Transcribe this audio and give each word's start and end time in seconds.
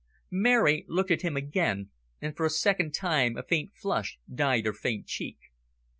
Mary 0.31 0.83
looked 0.87 1.11
at 1.11 1.21
him 1.21 1.37
again, 1.37 1.91
and 2.19 2.35
for 2.35 2.43
a 2.43 2.49
second 2.49 2.91
time 2.91 3.37
a 3.37 3.43
faint 3.43 3.69
flush 3.75 4.17
dyed 4.33 4.65
her 4.65 4.73
fair 4.73 4.97
cheek. 5.05 5.37